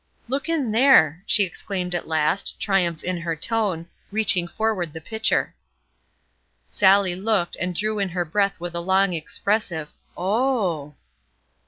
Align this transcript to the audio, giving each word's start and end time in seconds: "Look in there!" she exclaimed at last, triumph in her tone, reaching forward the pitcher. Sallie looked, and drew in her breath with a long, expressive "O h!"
"Look 0.27 0.49
in 0.49 0.71
there!" 0.71 1.21
she 1.27 1.43
exclaimed 1.43 1.93
at 1.93 2.07
last, 2.07 2.59
triumph 2.59 3.03
in 3.03 3.17
her 3.17 3.35
tone, 3.35 3.85
reaching 4.11 4.47
forward 4.47 4.93
the 4.93 4.99
pitcher. 4.99 5.53
Sallie 6.67 7.13
looked, 7.15 7.55
and 7.57 7.75
drew 7.75 7.99
in 7.99 8.09
her 8.09 8.25
breath 8.25 8.59
with 8.59 8.73
a 8.73 8.79
long, 8.79 9.13
expressive 9.13 9.91
"O 10.17 10.87
h!" 10.95 10.95